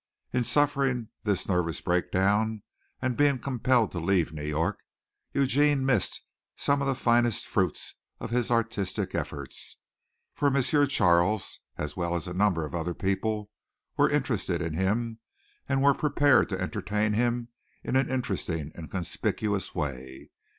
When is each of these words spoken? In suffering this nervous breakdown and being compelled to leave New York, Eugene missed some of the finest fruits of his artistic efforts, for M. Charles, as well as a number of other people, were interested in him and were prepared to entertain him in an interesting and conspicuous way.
In 0.33 0.43
suffering 0.43 1.09
this 1.25 1.47
nervous 1.47 1.79
breakdown 1.79 2.63
and 3.03 3.15
being 3.15 3.37
compelled 3.37 3.91
to 3.91 3.99
leave 3.99 4.33
New 4.33 4.41
York, 4.43 4.79
Eugene 5.31 5.85
missed 5.85 6.23
some 6.55 6.81
of 6.81 6.87
the 6.87 6.95
finest 6.95 7.45
fruits 7.45 7.93
of 8.19 8.31
his 8.31 8.49
artistic 8.49 9.13
efforts, 9.13 9.77
for 10.33 10.47
M. 10.47 10.59
Charles, 10.87 11.59
as 11.77 11.95
well 11.95 12.15
as 12.15 12.27
a 12.27 12.33
number 12.33 12.65
of 12.65 12.73
other 12.73 12.95
people, 12.95 13.51
were 13.95 14.09
interested 14.09 14.59
in 14.59 14.73
him 14.73 15.19
and 15.69 15.83
were 15.83 15.93
prepared 15.93 16.49
to 16.49 16.59
entertain 16.59 17.13
him 17.13 17.49
in 17.83 17.95
an 17.95 18.09
interesting 18.09 18.71
and 18.73 18.89
conspicuous 18.89 19.75
way. 19.75 20.31